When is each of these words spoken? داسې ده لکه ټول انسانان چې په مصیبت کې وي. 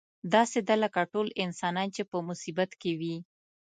داسې 0.33 0.59
ده 0.67 0.75
لکه 0.83 1.01
ټول 1.13 1.27
انسانان 1.43 1.87
چې 1.95 2.01
په 2.11 2.17
مصیبت 2.29 2.69
کې 2.81 2.91
وي. 2.99 3.15